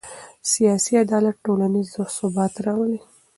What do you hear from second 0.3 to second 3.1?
سیاسي عدالت ټولنیز ثبات راولي